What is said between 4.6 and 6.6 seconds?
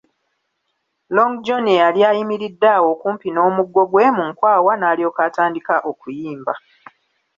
n'alyoka atandika okuyimba.